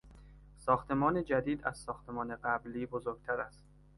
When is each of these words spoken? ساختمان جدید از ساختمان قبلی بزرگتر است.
ساختمان 0.57 1.23
جدید 1.23 1.63
از 1.63 1.77
ساختمان 1.77 2.35
قبلی 2.35 2.85
بزرگتر 2.85 3.41
است. 3.41 3.63